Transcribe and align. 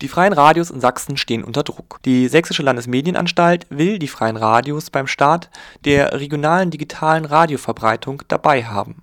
Die 0.00 0.08
freien 0.08 0.32
Radios 0.32 0.70
in 0.70 0.80
Sachsen 0.80 1.16
stehen 1.16 1.42
unter 1.42 1.64
Druck. 1.64 1.98
Die 2.04 2.28
Sächsische 2.28 2.62
Landesmedienanstalt 2.62 3.66
will 3.68 3.98
die 3.98 4.06
freien 4.06 4.36
Radios 4.36 4.90
beim 4.90 5.08
Start 5.08 5.50
der 5.84 6.12
regionalen 6.20 6.70
digitalen 6.70 7.24
Radioverbreitung 7.24 8.22
dabei 8.28 8.64
haben. 8.64 9.02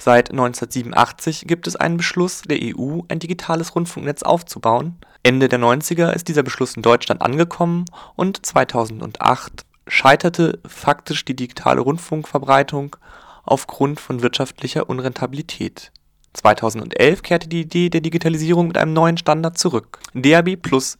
Seit 0.00 0.30
1987 0.32 1.46
gibt 1.46 1.68
es 1.68 1.76
einen 1.76 1.96
Beschluss 1.96 2.42
der 2.42 2.58
EU, 2.60 3.02
ein 3.08 3.20
digitales 3.20 3.76
Rundfunknetz 3.76 4.24
aufzubauen. 4.24 4.96
Ende 5.22 5.48
der 5.48 5.60
90er 5.60 6.12
ist 6.12 6.26
dieser 6.26 6.42
Beschluss 6.42 6.74
in 6.74 6.82
Deutschland 6.82 7.22
angekommen 7.22 7.84
und 8.16 8.44
2008 8.44 9.64
scheiterte 9.86 10.58
faktisch 10.66 11.24
die 11.24 11.36
digitale 11.36 11.80
Rundfunkverbreitung 11.80 12.96
aufgrund 13.44 14.00
von 14.00 14.22
wirtschaftlicher 14.22 14.88
Unrentabilität 14.88 15.92
2011 16.34 17.22
kehrte 17.22 17.48
die 17.48 17.62
Idee 17.62 17.88
der 17.90 18.00
Digitalisierung 18.00 18.68
mit 18.68 18.78
einem 18.78 18.92
neuen 18.92 19.18
Standard 19.18 19.58
zurück. 19.58 20.00
DAB+ 20.14 20.56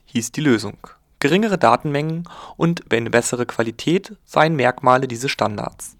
hieß 0.06 0.32
die 0.32 0.40
Lösung. 0.40 0.76
Geringere 1.20 1.56
Datenmengen 1.56 2.28
und 2.56 2.92
eine 2.92 3.10
bessere 3.10 3.46
Qualität 3.46 4.16
seien 4.24 4.56
Merkmale 4.56 5.08
dieses 5.08 5.30
Standards. 5.30 5.96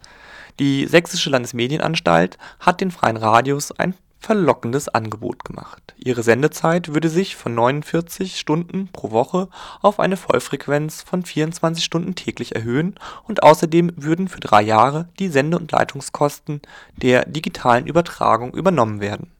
Die 0.59 0.87
Sächsische 0.87 1.31
Landesmedienanstalt 1.31 2.39
hat 2.61 2.81
den 2.81 2.91
freien 2.91 3.17
Radios 3.17 3.73
ein 3.73 3.95
verlockendes 4.23 4.89
Angebot 4.89 5.45
gemacht. 5.45 5.95
Ihre 5.99 6.23
Sendezeit 6.23 6.95
würde 6.95 7.09
sich 7.09 7.35
von 7.37 7.55
49 7.55 8.39
Stunden 8.39 8.89
pro 8.93 9.11
Woche 9.11 9.49
auf 9.81 9.99
eine 9.99 10.17
Vollfrequenz 10.17 11.03
von 11.03 11.25
24 11.25 11.85
Stunden 11.85 12.15
täglich 12.15 12.55
erhöhen 12.55 12.95
und 13.27 13.43
außerdem 13.43 13.93
würden 13.97 14.29
für 14.29 14.41
drei 14.41 14.63
Jahre 14.63 15.09
die 15.19 15.29
Sende 15.29 15.59
und 15.59 15.73
Leitungskosten 15.73 16.63
der 16.97 17.27
digitalen 17.27 17.87
Übertragung 17.87 18.55
übernommen 18.55 19.01
werden 19.01 19.31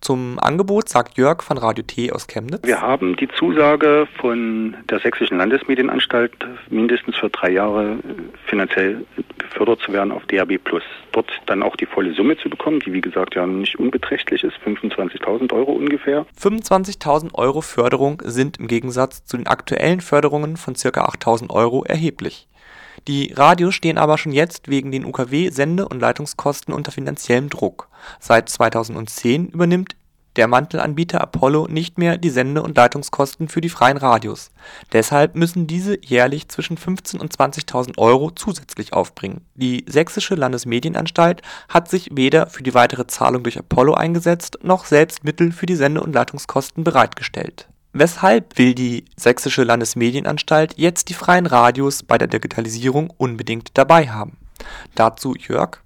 zum 0.00 0.38
Angebot 0.38 0.88
sagt 0.88 1.18
Jörg 1.18 1.42
von 1.42 1.58
Radio 1.58 1.84
T 1.84 2.10
aus 2.12 2.26
Chemnitz. 2.26 2.66
Wir 2.66 2.80
haben 2.80 3.16
die 3.16 3.28
Zusage 3.28 4.08
von 4.20 4.76
der 4.88 5.00
Sächsischen 5.00 5.38
Landesmedienanstalt, 5.38 6.32
mindestens 6.68 7.16
für 7.16 7.30
drei 7.30 7.50
Jahre 7.50 7.98
finanziell 8.46 9.04
gefördert 9.38 9.80
zu 9.80 9.92
werden 9.92 10.12
auf 10.12 10.24
DAB+. 10.26 10.58
Dort 11.12 11.30
dann 11.46 11.62
auch 11.62 11.76
die 11.76 11.86
volle 11.86 12.14
Summe 12.14 12.36
zu 12.38 12.48
bekommen, 12.48 12.80
die 12.80 12.92
wie 12.92 13.00
gesagt 13.00 13.34
ja 13.34 13.46
nicht 13.46 13.78
unbeträchtlich 13.78 14.44
ist, 14.44 14.56
25.000 14.64 15.52
Euro 15.52 15.72
ungefähr. 15.72 16.26
25.000 16.40 17.34
Euro 17.34 17.60
Förderung 17.60 18.22
sind 18.24 18.58
im 18.58 18.68
Gegensatz 18.68 19.24
zu 19.24 19.36
den 19.36 19.46
aktuellen 19.46 20.00
Förderungen 20.00 20.56
von 20.56 20.74
ca. 20.74 20.88
8.000 20.88 21.50
Euro 21.50 21.84
erheblich. 21.84 22.48
Die 23.08 23.32
Radios 23.32 23.74
stehen 23.74 23.98
aber 23.98 24.18
schon 24.18 24.32
jetzt 24.32 24.68
wegen 24.68 24.92
den 24.92 25.04
UKW-Sende 25.04 25.88
und 25.88 26.00
Leitungskosten 26.00 26.74
unter 26.74 26.92
finanziellem 26.92 27.48
Druck. 27.48 27.88
Seit 28.18 28.48
2010 28.48 29.48
übernimmt 29.48 29.96
der 30.36 30.46
Mantelanbieter 30.46 31.20
Apollo 31.20 31.66
nicht 31.68 31.98
mehr 31.98 32.16
die 32.16 32.30
Sende 32.30 32.62
und 32.62 32.76
Leitungskosten 32.76 33.48
für 33.48 33.60
die 33.60 33.68
freien 33.68 33.96
Radios. 33.96 34.52
Deshalb 34.92 35.34
müssen 35.34 35.66
diese 35.66 35.98
jährlich 36.04 36.48
zwischen 36.48 36.76
15.000 36.76 37.18
und 37.18 37.36
20.000 37.36 37.98
Euro 37.98 38.30
zusätzlich 38.30 38.92
aufbringen. 38.92 39.44
Die 39.54 39.84
Sächsische 39.88 40.36
Landesmedienanstalt 40.36 41.42
hat 41.68 41.88
sich 41.88 42.10
weder 42.12 42.46
für 42.46 42.62
die 42.62 42.74
weitere 42.74 43.06
Zahlung 43.06 43.42
durch 43.42 43.58
Apollo 43.58 43.94
eingesetzt 43.94 44.58
noch 44.62 44.84
selbst 44.84 45.24
Mittel 45.24 45.52
für 45.52 45.66
die 45.66 45.76
Sende 45.76 46.00
und 46.00 46.14
Leitungskosten 46.14 46.84
bereitgestellt 46.84 47.68
Weshalb 47.92 48.56
will 48.56 48.74
die 48.74 49.04
Sächsische 49.16 49.64
Landesmedienanstalt 49.64 50.74
jetzt 50.76 51.08
die 51.08 51.14
freien 51.14 51.46
Radios 51.46 52.04
bei 52.04 52.18
der 52.18 52.28
Digitalisierung 52.28 53.12
unbedingt 53.16 53.70
dabei 53.74 54.08
haben? 54.08 54.36
Dazu 54.94 55.34
Jörg 55.34 55.78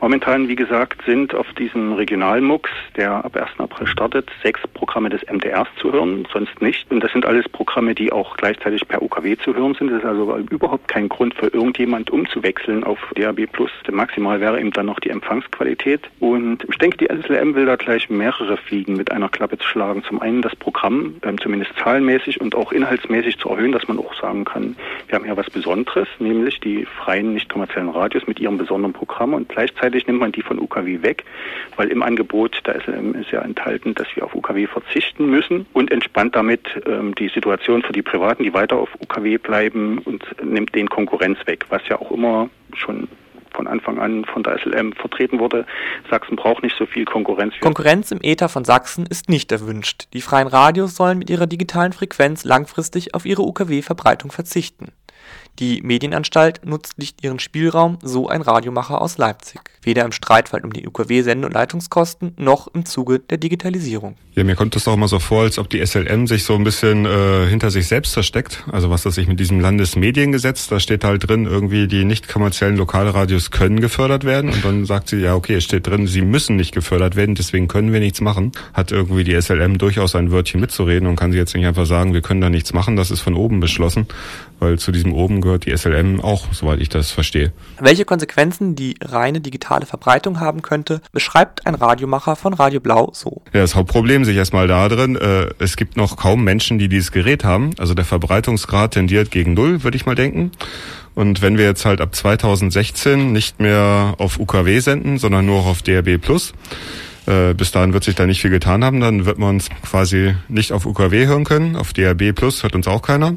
Momentan, 0.00 0.48
wie 0.48 0.56
gesagt, 0.56 1.04
sind 1.04 1.34
auf 1.34 1.52
diesem 1.52 1.92
Regionalmux, 1.92 2.70
der 2.96 3.22
ab 3.22 3.36
1. 3.36 3.50
April 3.58 3.86
startet, 3.86 4.30
sechs 4.42 4.62
Programme 4.72 5.10
des 5.10 5.20
MDRs 5.30 5.68
zu 5.78 5.92
hören, 5.92 6.26
sonst 6.32 6.62
nicht. 6.62 6.90
Und 6.90 7.04
das 7.04 7.12
sind 7.12 7.26
alles 7.26 7.46
Programme, 7.50 7.94
die 7.94 8.10
auch 8.10 8.38
gleichzeitig 8.38 8.88
per 8.88 9.02
UKW 9.02 9.36
zu 9.36 9.54
hören 9.54 9.74
sind. 9.74 9.90
Das 9.90 9.98
ist 9.98 10.06
also 10.06 10.38
überhaupt 10.50 10.88
kein 10.88 11.10
Grund 11.10 11.34
für 11.34 11.48
irgendjemand 11.48 12.08
umzuwechseln 12.08 12.82
auf 12.82 12.98
DAB+. 13.14 13.46
Maximal 13.90 14.40
wäre 14.40 14.58
eben 14.58 14.70
dann 14.70 14.86
noch 14.86 15.00
die 15.00 15.10
Empfangsqualität. 15.10 16.00
Und 16.18 16.64
ich 16.70 16.78
denke, 16.78 16.96
die 16.96 17.08
SLM 17.08 17.54
will 17.54 17.66
da 17.66 17.76
gleich 17.76 18.08
mehrere 18.08 18.56
Fliegen 18.56 18.96
mit 18.96 19.12
einer 19.12 19.28
Klappe 19.28 19.58
zu 19.58 19.66
schlagen. 19.66 20.02
Zum 20.04 20.22
einen 20.22 20.40
das 20.40 20.56
Programm, 20.56 21.16
ähm, 21.24 21.38
zumindest 21.38 21.72
zahlenmäßig 21.78 22.40
und 22.40 22.54
auch 22.54 22.72
inhaltsmäßig 22.72 23.38
zu 23.38 23.50
erhöhen, 23.50 23.72
dass 23.72 23.86
man 23.86 23.98
auch 23.98 24.14
sagen 24.18 24.46
kann, 24.46 24.76
wir 25.08 25.16
haben 25.16 25.26
hier 25.26 25.36
was 25.36 25.50
Besonderes, 25.50 26.08
nämlich 26.18 26.58
die 26.60 26.86
freien, 26.86 27.34
nicht 27.34 27.50
kommerziellen 27.50 27.90
Radios 27.90 28.26
mit 28.26 28.40
ihrem 28.40 28.56
besonderen 28.56 28.94
Programm 28.94 29.34
und 29.34 29.50
gleichzeitig 29.50 29.89
Gleichzeitig 29.90 30.06
nimmt 30.06 30.20
man 30.20 30.32
die 30.32 30.42
von 30.42 30.58
UKW 30.60 31.02
weg, 31.02 31.24
weil 31.76 31.88
im 31.88 32.02
Angebot 32.02 32.62
der 32.66 32.80
SLM 32.80 33.14
ist 33.14 33.30
ja 33.32 33.42
enthalten, 33.42 33.94
dass 33.94 34.06
wir 34.14 34.24
auf 34.24 34.34
UKW 34.34 34.66
verzichten 34.66 35.28
müssen 35.28 35.66
und 35.72 35.90
entspannt 35.90 36.36
damit 36.36 36.60
ähm, 36.86 37.14
die 37.16 37.28
Situation 37.28 37.82
für 37.82 37.92
die 37.92 38.02
Privaten, 38.02 38.44
die 38.44 38.54
weiter 38.54 38.76
auf 38.76 38.88
UKW 39.00 39.38
bleiben 39.38 39.98
und 39.98 40.24
nimmt 40.42 40.74
den 40.74 40.88
Konkurrenz 40.88 41.38
weg, 41.46 41.66
was 41.70 41.82
ja 41.88 41.98
auch 41.98 42.12
immer 42.12 42.50
schon 42.74 43.08
von 43.52 43.66
Anfang 43.66 43.98
an 43.98 44.24
von 44.24 44.44
der 44.44 44.58
SLM 44.60 44.92
vertreten 44.92 45.40
wurde. 45.40 45.66
Sachsen 46.08 46.36
braucht 46.36 46.62
nicht 46.62 46.76
so 46.78 46.86
viel 46.86 47.04
Konkurrenz. 47.04 47.54
Konkurrenz 47.60 48.12
im 48.12 48.20
Äther 48.22 48.48
von 48.48 48.64
Sachsen 48.64 49.06
ist 49.06 49.28
nicht 49.28 49.50
erwünscht. 49.50 50.06
Die 50.14 50.20
freien 50.20 50.46
Radios 50.46 50.94
sollen 50.94 51.18
mit 51.18 51.30
ihrer 51.30 51.48
digitalen 51.48 51.92
Frequenz 51.92 52.44
langfristig 52.44 53.14
auf 53.14 53.26
ihre 53.26 53.42
UKW-Verbreitung 53.42 54.30
verzichten. 54.30 54.92
Die 55.60 55.82
Medienanstalt 55.82 56.64
nutzt 56.64 56.98
nicht 56.98 57.22
ihren 57.22 57.38
Spielraum, 57.38 57.98
so 58.02 58.28
ein 58.28 58.40
Radiomacher 58.40 58.98
aus 59.02 59.18
Leipzig. 59.18 59.60
Weder 59.82 60.06
im 60.06 60.12
Streitfall 60.12 60.64
um 60.64 60.72
die 60.72 60.88
UKW-Sende- 60.88 61.46
und 61.46 61.52
Leitungskosten 61.52 62.32
noch 62.38 62.68
im 62.68 62.86
Zuge 62.86 63.18
der 63.18 63.36
Digitalisierung. 63.36 64.16
Ja, 64.34 64.44
mir 64.44 64.54
kommt 64.54 64.74
das 64.74 64.88
auch 64.88 64.94
immer 64.94 65.08
so 65.08 65.18
vor, 65.18 65.42
als 65.42 65.58
ob 65.58 65.68
die 65.68 65.84
SLM 65.84 66.26
sich 66.26 66.44
so 66.44 66.54
ein 66.54 66.64
bisschen 66.64 67.04
äh, 67.04 67.46
hinter 67.46 67.70
sich 67.70 67.88
selbst 67.88 68.14
versteckt. 68.14 68.64
Also 68.72 68.88
was 68.88 69.02
das 69.02 69.16
sich 69.16 69.26
mit 69.26 69.38
diesem 69.38 69.60
Landesmediengesetz, 69.60 70.68
da 70.68 70.80
steht 70.80 71.04
halt 71.04 71.28
drin, 71.28 71.44
irgendwie 71.44 71.88
die 71.88 72.04
nicht 72.04 72.28
kommerziellen 72.28 72.76
Lokalradios 72.76 73.50
können 73.50 73.80
gefördert 73.80 74.24
werden. 74.24 74.50
Und 74.50 74.64
dann 74.64 74.86
sagt 74.86 75.10
sie, 75.10 75.18
ja, 75.18 75.34
okay, 75.34 75.56
es 75.56 75.64
steht 75.64 75.86
drin, 75.86 76.06
sie 76.06 76.22
müssen 76.22 76.56
nicht 76.56 76.72
gefördert 76.72 77.16
werden, 77.16 77.34
deswegen 77.34 77.68
können 77.68 77.92
wir 77.92 78.00
nichts 78.00 78.22
machen. 78.22 78.52
Hat 78.72 78.92
irgendwie 78.92 79.24
die 79.24 79.38
SLM 79.38 79.76
durchaus 79.76 80.14
ein 80.14 80.30
Wörtchen 80.30 80.60
mitzureden 80.60 81.06
und 81.06 81.16
kann 81.16 81.32
sie 81.32 81.38
jetzt 81.38 81.54
nicht 81.54 81.66
einfach 81.66 81.86
sagen, 81.86 82.14
wir 82.14 82.22
können 82.22 82.40
da 82.40 82.48
nichts 82.48 82.72
machen, 82.72 82.96
das 82.96 83.10
ist 83.10 83.20
von 83.20 83.34
oben 83.34 83.60
beschlossen. 83.60 84.06
Weil 84.60 84.78
zu 84.78 84.92
diesem 84.92 85.12
oben 85.12 85.40
gehört 85.40 85.66
die 85.66 85.76
SLM 85.76 86.20
auch, 86.20 86.52
soweit 86.52 86.80
ich 86.80 86.88
das 86.88 87.10
verstehe. 87.10 87.52
Welche 87.80 88.04
Konsequenzen 88.04 88.76
die 88.76 88.94
reine 89.02 89.40
digitale 89.40 89.86
Verbreitung 89.86 90.38
haben 90.38 90.62
könnte, 90.62 91.00
beschreibt 91.12 91.66
ein 91.66 91.74
Radiomacher 91.74 92.36
von 92.36 92.54
Radio 92.54 92.78
Blau 92.78 93.10
so. 93.14 93.42
Ja, 93.52 93.62
das 93.62 93.74
Hauptproblem 93.74 94.24
sich 94.24 94.36
erstmal 94.36 94.68
da 94.68 94.88
drin, 94.88 95.16
äh, 95.16 95.48
es 95.58 95.76
gibt 95.76 95.96
noch 95.96 96.16
kaum 96.16 96.44
Menschen, 96.44 96.78
die 96.78 96.88
dieses 96.88 97.10
Gerät 97.10 97.42
haben. 97.42 97.70
Also 97.78 97.94
der 97.94 98.04
Verbreitungsgrad 98.04 98.92
tendiert 98.92 99.30
gegen 99.30 99.54
Null, 99.54 99.82
würde 99.82 99.96
ich 99.96 100.06
mal 100.06 100.14
denken. 100.14 100.52
Und 101.14 101.42
wenn 101.42 101.58
wir 101.58 101.64
jetzt 101.64 101.84
halt 101.84 102.00
ab 102.00 102.14
2016 102.14 103.32
nicht 103.32 103.60
mehr 103.60 104.14
auf 104.18 104.38
UKW 104.38 104.78
senden, 104.80 105.18
sondern 105.18 105.46
nur 105.46 105.66
auf 105.66 105.82
DRB 105.82 106.20
Plus, 106.20 106.52
äh, 107.26 107.54
bis 107.54 107.70
dahin 107.72 107.92
wird 107.92 108.04
sich 108.04 108.14
da 108.14 108.26
nicht 108.26 108.40
viel 108.40 108.50
getan 108.50 108.84
haben, 108.84 109.00
dann 109.00 109.26
wird 109.26 109.38
man 109.38 109.50
uns 109.50 109.68
quasi 109.82 110.34
nicht 110.48 110.72
auf 110.72 110.86
UKW 110.86 111.26
hören 111.26 111.44
können. 111.44 111.76
Auf 111.76 111.92
DRB 111.92 112.34
Plus 112.34 112.62
hört 112.62 112.74
uns 112.74 112.88
auch 112.88 113.02
keiner. 113.02 113.36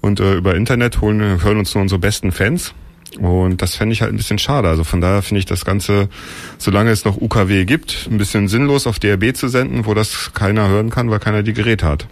Und 0.00 0.20
äh, 0.20 0.34
über 0.34 0.54
Internet 0.54 1.00
holen, 1.00 1.42
hören 1.42 1.58
uns 1.58 1.74
nur 1.74 1.82
unsere 1.82 1.98
besten 1.98 2.32
Fans. 2.32 2.74
Und 3.18 3.62
das 3.62 3.76
fände 3.76 3.92
ich 3.92 4.02
halt 4.02 4.12
ein 4.12 4.16
bisschen 4.16 4.38
schade. 4.38 4.68
Also 4.68 4.84
von 4.84 5.00
daher 5.00 5.22
finde 5.22 5.38
ich 5.38 5.46
das 5.46 5.64
Ganze, 5.64 6.08
solange 6.58 6.90
es 6.90 7.04
noch 7.04 7.20
UKW 7.20 7.64
gibt, 7.64 8.08
ein 8.10 8.18
bisschen 8.18 8.48
sinnlos 8.48 8.86
auf 8.86 8.98
DRB 8.98 9.34
zu 9.34 9.48
senden, 9.48 9.86
wo 9.86 9.94
das 9.94 10.32
keiner 10.34 10.68
hören 10.68 10.90
kann, 10.90 11.10
weil 11.10 11.20
keiner 11.20 11.42
die 11.42 11.52
Geräte 11.52 11.86
hat. 11.86 12.08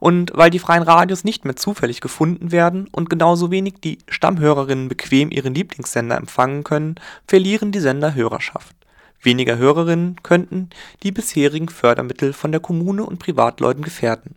Und 0.00 0.32
weil 0.34 0.50
die 0.50 0.58
freien 0.58 0.82
Radios 0.82 1.24
nicht 1.24 1.44
mehr 1.44 1.56
zufällig 1.56 2.00
gefunden 2.00 2.52
werden 2.52 2.88
und 2.90 3.10
genauso 3.10 3.50
wenig 3.50 3.74
die 3.82 3.98
Stammhörerinnen 4.08 4.88
bequem 4.88 5.30
ihren 5.30 5.54
Lieblingssender 5.54 6.16
empfangen 6.16 6.64
können, 6.64 6.96
verlieren 7.26 7.72
die 7.72 7.80
Sender 7.80 8.14
Hörerschaft. 8.14 8.74
Weniger 9.24 9.56
Hörerinnen 9.56 10.16
könnten 10.22 10.68
die 11.02 11.10
bisherigen 11.10 11.70
Fördermittel 11.70 12.34
von 12.34 12.52
der 12.52 12.60
Kommune 12.60 13.04
und 13.04 13.18
Privatleuten 13.18 13.82
gefährden, 13.82 14.36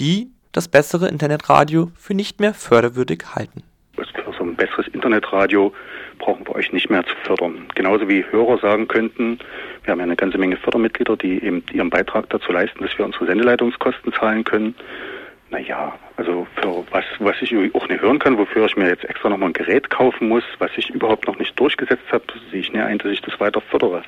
die 0.00 0.30
das 0.52 0.68
bessere 0.68 1.08
Internetradio 1.08 1.90
für 1.98 2.14
nicht 2.14 2.40
mehr 2.40 2.54
förderwürdig 2.54 3.24
halten. 3.34 3.62
Für 3.94 4.06
so 4.38 4.44
ein 4.44 4.56
besseres 4.56 4.88
Internetradio 4.88 5.74
brauchen 6.18 6.46
wir 6.46 6.54
euch 6.54 6.72
nicht 6.72 6.88
mehr 6.88 7.04
zu 7.04 7.14
fördern. 7.24 7.68
Genauso 7.74 8.08
wie 8.08 8.24
Hörer 8.30 8.56
sagen 8.58 8.88
könnten, 8.88 9.38
wir 9.84 9.92
haben 9.92 9.98
ja 9.98 10.04
eine 10.04 10.16
ganze 10.16 10.38
Menge 10.38 10.56
Fördermitglieder, 10.56 11.16
die 11.16 11.44
eben 11.44 11.62
ihren 11.70 11.90
Beitrag 11.90 12.30
dazu 12.30 12.52
leisten, 12.52 12.82
dass 12.82 12.96
wir 12.96 13.04
unsere 13.04 13.26
Sendeleitungskosten 13.26 14.14
zahlen 14.14 14.44
können. 14.44 14.74
Naja, 15.50 15.94
also 16.16 16.46
für 16.56 16.84
was, 16.90 17.04
was 17.18 17.36
ich 17.40 17.54
auch 17.74 17.88
nicht 17.88 18.02
hören 18.02 18.18
kann, 18.18 18.38
wofür 18.38 18.66
ich 18.66 18.76
mir 18.76 18.88
jetzt 18.88 19.04
extra 19.04 19.28
nochmal 19.28 19.50
ein 19.50 19.54
Gerät 19.54 19.90
kaufen 19.90 20.28
muss, 20.28 20.44
was 20.58 20.70
ich 20.76 20.90
überhaupt 20.90 21.26
noch 21.26 21.38
nicht 21.38 21.58
durchgesetzt 21.58 22.04
habe, 22.10 22.24
sehe 22.50 22.60
ich 22.60 22.72
näher 22.72 22.86
ein, 22.86 22.98
dass 22.98 23.12
ich 23.12 23.22
das 23.22 23.38
weiter 23.40 23.60
fördere. 23.60 24.02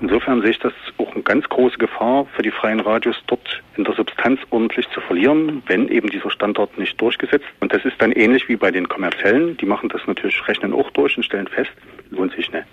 Insofern 0.00 0.40
sehe 0.42 0.50
ich 0.50 0.58
das 0.58 0.72
auch 0.98 1.12
eine 1.14 1.22
ganz 1.22 1.48
große 1.48 1.78
Gefahr 1.78 2.26
für 2.34 2.42
die 2.42 2.50
freien 2.50 2.80
Radios, 2.80 3.16
dort 3.26 3.62
in 3.76 3.84
der 3.84 3.94
Substanz 3.94 4.40
ordentlich 4.50 4.88
zu 4.90 5.00
verlieren, 5.00 5.62
wenn 5.66 5.88
eben 5.88 6.08
dieser 6.10 6.30
Standort 6.30 6.76
nicht 6.78 7.00
durchgesetzt. 7.00 7.46
Und 7.60 7.72
das 7.72 7.84
ist 7.84 8.00
dann 8.00 8.12
ähnlich 8.12 8.48
wie 8.48 8.56
bei 8.56 8.70
den 8.70 8.88
kommerziellen. 8.88 9.56
Die 9.56 9.66
machen 9.66 9.88
das 9.88 10.06
natürlich, 10.06 10.46
rechnen 10.48 10.72
auch 10.72 10.90
durch 10.90 11.16
und 11.16 11.22
stellen 11.22 11.48
fest, 11.48 11.72
lohnt 12.10 12.34
sich 12.34 12.50
nicht. 12.52 12.66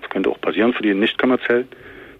Das 0.00 0.10
könnte 0.10 0.30
auch 0.30 0.40
passieren 0.40 0.72
für 0.72 0.82
die 0.82 0.94
nicht 0.94 1.18
kommerziellen 1.18 1.68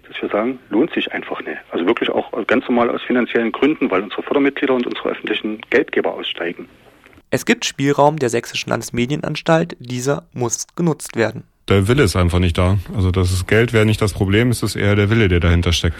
dass 0.09 0.21
wir 0.21 0.29
sagen, 0.29 0.59
lohnt 0.69 0.91
sich 0.93 1.11
einfach 1.13 1.39
nicht. 1.41 1.57
Also 1.71 1.85
wirklich 1.85 2.09
auch 2.09 2.31
ganz 2.47 2.67
normal 2.67 2.89
aus 2.89 3.01
finanziellen 3.03 3.51
Gründen, 3.51 3.89
weil 3.89 4.01
unsere 4.01 4.23
Fördermitglieder 4.23 4.73
und 4.73 4.85
unsere 4.85 5.09
öffentlichen 5.09 5.61
Geldgeber 5.69 6.13
aussteigen. 6.13 6.67
Es 7.29 7.45
gibt 7.45 7.63
Spielraum 7.65 8.17
der 8.17 8.29
Sächsischen 8.29 8.71
Landesmedienanstalt, 8.71 9.77
dieser 9.79 10.27
muss 10.33 10.65
genutzt 10.75 11.15
werden. 11.15 11.43
Der 11.67 11.87
Wille 11.87 12.01
ist 12.01 12.15
einfach 12.15 12.39
nicht 12.39 12.57
da. 12.57 12.79
Also 12.95 13.11
das 13.11 13.45
Geld 13.45 13.73
wäre 13.73 13.85
nicht 13.85 14.01
das 14.01 14.13
Problem, 14.13 14.49
es 14.49 14.63
ist 14.63 14.75
eher 14.75 14.95
der 14.95 15.11
Wille, 15.11 15.27
der 15.27 15.39
dahinter 15.39 15.71
steckt. 15.71 15.87